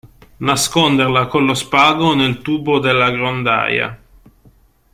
Nasconderla 0.39 1.27
con 1.27 1.45
lo 1.45 1.53
spago 1.53 2.15
nel 2.15 2.41
tubo 2.41 2.79
della 2.79 3.11
grondaia. 3.11 4.01